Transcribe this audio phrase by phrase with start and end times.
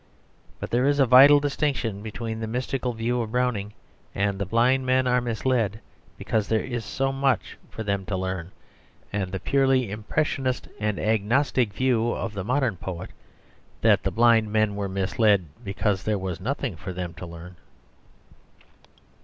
[0.59, 3.71] But there is a vital distinction between the mystical view of Browning,
[4.15, 5.79] that the blind men are misled
[6.17, 8.49] because there is so much for them to learn,
[9.13, 13.11] and the purely impressionist and agnostic view of the modern poet,
[13.81, 17.55] that the blind men were misled because there was nothing for them to learn.